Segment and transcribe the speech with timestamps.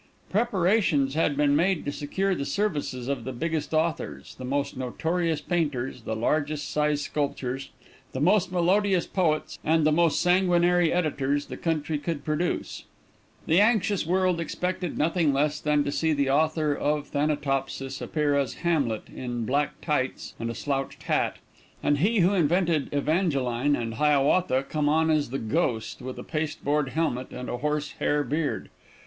[0.31, 5.41] Preparations had been made to secure the services of the biggest authors, the most notorious
[5.41, 7.69] painters, the largest sized sculptors,
[8.11, 12.85] the most melodious poets, and the most sanguinary editors the country could produce.
[13.45, 18.55] The anxious world expected nothing less than to see the author of "Thanatopsis" appear as
[18.65, 21.35] Hamlet in black tights and a slouched hat
[21.83, 26.89] and he who invented "Evangeline" and "Hiawatha" come on as the Ghost with a pasteboard
[26.89, 28.71] helmet and a horse hair beard.